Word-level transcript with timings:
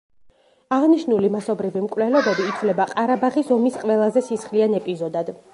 აღნიშნული 0.77 1.29
მასობრივი 1.35 1.83
მკვლელობები 1.83 2.49
ითვლება 2.53 2.89
ყარაბაღის 2.95 3.55
ომის 3.59 3.81
ყველაზე 3.85 4.29
სისხლიან 4.31 4.79
ეპიზოდად. 4.83 5.35